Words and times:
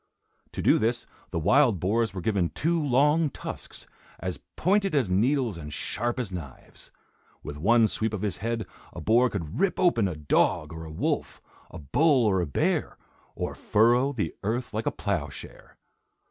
To 0.53 0.63
do 0.63 0.79
this, 0.79 1.05
the 1.29 1.37
wild 1.37 1.79
boars 1.79 2.11
were 2.11 2.21
given 2.21 2.49
two 2.49 2.83
long 2.83 3.29
tusks, 3.29 3.85
as 4.19 4.39
pointed 4.55 4.95
as 4.95 5.11
needles 5.11 5.59
and 5.59 5.71
sharp 5.71 6.19
as 6.19 6.31
knives. 6.31 6.89
With 7.43 7.55
one 7.55 7.87
sweep 7.87 8.11
of 8.11 8.23
his 8.23 8.37
head 8.39 8.65
a 8.93 8.99
boar 8.99 9.29
could 9.29 9.59
rip 9.59 9.79
open 9.79 10.07
a 10.07 10.15
dog 10.15 10.73
or 10.73 10.85
a 10.85 10.91
wolf, 10.91 11.39
a 11.69 11.77
bull 11.77 12.25
or 12.25 12.41
a 12.41 12.47
bear, 12.47 12.97
or 13.35 13.53
furrow 13.53 14.11
the 14.11 14.33
earth 14.41 14.73
like 14.73 14.87
a 14.87 14.91
ploughshare. 14.91 15.77